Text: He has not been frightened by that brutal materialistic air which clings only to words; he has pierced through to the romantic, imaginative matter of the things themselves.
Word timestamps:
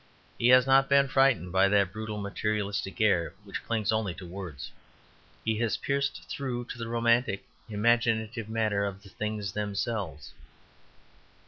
He 0.39 0.47
has 0.47 0.65
not 0.65 0.89
been 0.89 1.07
frightened 1.07 1.51
by 1.51 1.67
that 1.67 1.93
brutal 1.93 2.17
materialistic 2.17 2.99
air 2.99 3.35
which 3.43 3.63
clings 3.65 3.91
only 3.91 4.15
to 4.15 4.25
words; 4.25 4.71
he 5.45 5.59
has 5.59 5.77
pierced 5.77 6.23
through 6.27 6.65
to 6.69 6.79
the 6.79 6.87
romantic, 6.87 7.45
imaginative 7.69 8.49
matter 8.49 8.83
of 8.83 9.03
the 9.03 9.09
things 9.09 9.51
themselves. 9.51 10.33